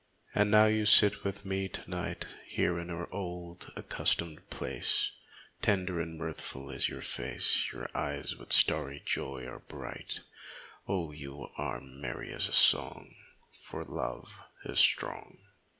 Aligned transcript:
And 0.33 0.49
now 0.49 0.65
you 0.65 0.87
sit 0.87 1.23
with 1.23 1.45
me 1.45 1.69
to 1.69 1.87
night 1.87 2.25
Here 2.47 2.79
in 2.79 2.89
our 2.89 3.07
old, 3.13 3.71
accustomed 3.75 4.49
place; 4.49 5.11
Tender 5.61 6.01
and 6.01 6.17
mirthful 6.17 6.71
is 6.71 6.89
your 6.89 7.03
face. 7.03 7.71
Your 7.71 7.87
eyes 7.95 8.35
with 8.35 8.51
starry 8.51 9.03
joy 9.05 9.45
are 9.45 9.59
bright— 9.59 10.21
Oh, 10.87 11.11
you 11.11 11.49
are 11.55 11.79
merry 11.81 12.33
as 12.33 12.47
a 12.47 12.51
song 12.53 13.13
For 13.51 13.83
love 13.83 14.39
is 14.65 14.79
strong 14.79 15.37